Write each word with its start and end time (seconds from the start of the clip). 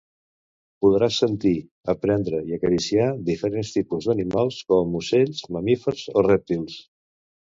Podràs 0.83 1.17
sentir, 1.23 1.51
aprendre 1.93 2.39
i 2.51 2.55
acariciar 2.57 3.05
diferents 3.29 3.73
tipus 3.77 4.09
d'animals, 4.11 4.57
com 4.73 4.97
ocells, 5.01 5.43
mamífers 5.59 6.05
o 6.23 6.27
rèptils. 6.29 6.81